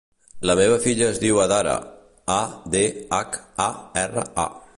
La 0.49 0.53
meva 0.59 0.77
filla 0.85 1.05
es 1.09 1.19
diu 1.25 1.41
Adhara: 1.43 1.75
a, 2.39 2.41
de, 2.77 2.85
hac, 3.21 3.41
a, 3.69 3.71
erra, 4.07 4.27
a. 4.47 4.53